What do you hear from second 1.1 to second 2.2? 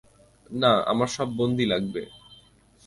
সব বন্ধী লাগবে।